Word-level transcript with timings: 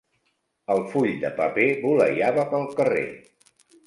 El 0.75 0.79
full 0.93 1.11
de 1.23 1.29
paper 1.39 1.65
voleiava 1.83 2.47
pel 2.55 2.65
carrer. 2.81 3.05